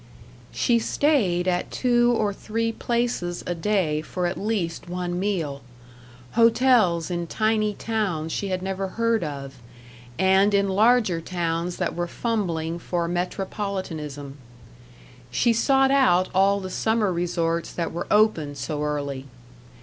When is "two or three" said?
1.69-2.71